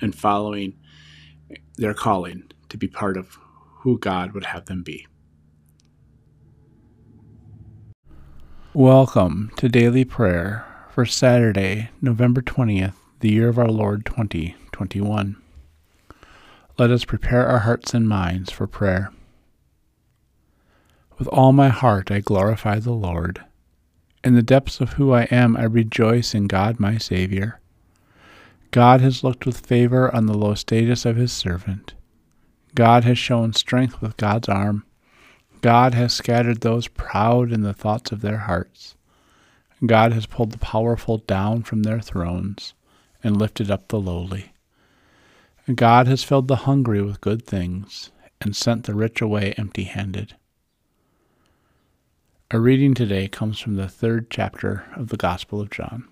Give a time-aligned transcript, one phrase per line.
[0.00, 0.74] and following
[1.76, 3.38] their calling to be part of
[3.80, 5.06] who God would have them be.
[8.74, 15.36] Welcome to Daily Prayer for Saturday, November 20th, the year of our Lord 2021.
[16.78, 19.12] Let us prepare our hearts and minds for prayer.
[21.18, 23.44] With all my heart I glorify the Lord.
[24.22, 27.60] In the depths of who I am, I rejoice in God my Savior.
[28.78, 31.94] God has looked with favor on the low status of his servant.
[32.76, 34.84] God has shown strength with God's arm.
[35.62, 38.94] God has scattered those proud in the thoughts of their hearts.
[39.84, 42.74] God has pulled the powerful down from their thrones
[43.24, 44.52] and lifted up the lowly.
[45.74, 50.36] God has filled the hungry with good things and sent the rich away empty handed.
[52.52, 56.06] Our reading today comes from the third chapter of the Gospel of John.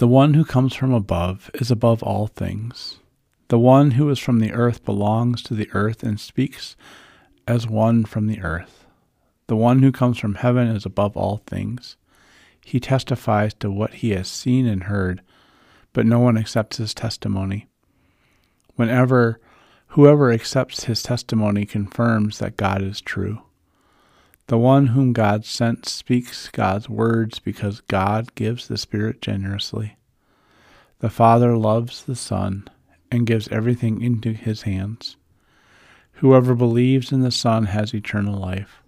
[0.00, 3.00] The one who comes from above is above all things.
[3.48, 6.74] The one who is from the earth belongs to the earth and speaks
[7.46, 8.86] as one from the earth.
[9.46, 11.98] The one who comes from heaven is above all things.
[12.64, 15.20] He testifies to what he has seen and heard,
[15.92, 17.68] but no one accepts his testimony.
[18.76, 19.38] Whenever
[19.88, 23.42] whoever accepts his testimony confirms that God is true.
[24.50, 29.96] The one whom God sent speaks God's words because God gives the Spirit generously.
[30.98, 32.66] The Father loves the Son
[33.12, 35.16] and gives everything into his hands.
[36.14, 38.82] Whoever believes in the Son has eternal life.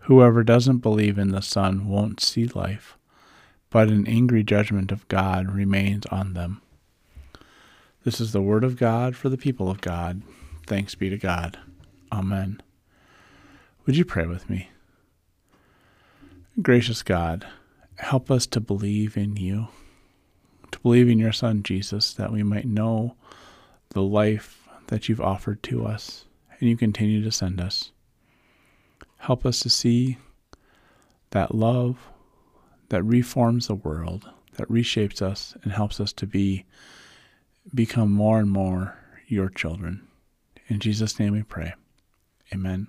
[0.00, 2.98] Whoever doesn't believe in the Son won't see life,
[3.70, 6.60] but an angry judgment of God remains on them.
[8.04, 10.20] This is the word of God for the people of God.
[10.66, 11.58] Thanks be to God.
[12.12, 12.60] Amen.
[13.86, 14.68] Would you pray with me?
[16.62, 17.46] Gracious God,
[17.96, 19.68] help us to believe in you,
[20.72, 23.14] to believe in your Son Jesus, that we might know
[23.90, 26.24] the life that you've offered to us
[26.58, 27.92] and you continue to send us.
[29.18, 30.18] Help us to see
[31.30, 32.08] that love
[32.90, 36.64] that reforms the world, that reshapes us and helps us to be
[37.74, 38.98] become more and more
[39.28, 40.06] your children.
[40.66, 41.74] In Jesus' name we pray.
[42.52, 42.88] Amen.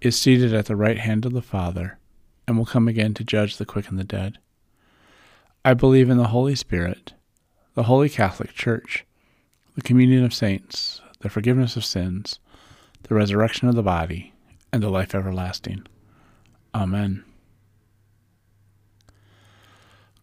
[0.00, 1.98] is seated at the right hand of the Father,
[2.46, 4.38] and will come again to judge the quick and the dead.
[5.64, 7.14] I believe in the Holy Spirit,
[7.74, 9.04] the Holy Catholic Church,
[9.74, 12.38] the communion of saints, the forgiveness of sins,
[13.02, 14.32] the resurrection of the body,
[14.72, 15.86] and the life everlasting.
[16.74, 17.24] Amen.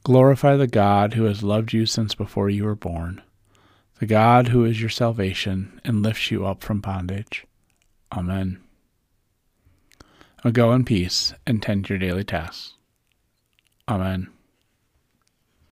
[0.03, 3.21] Glorify the God who has loved you since before you were born,
[3.99, 7.45] the God who is your salvation and lifts you up from bondage.
[8.11, 8.61] Amen.
[10.51, 12.75] Go in peace and tend your daily tasks.
[13.89, 14.34] Amen.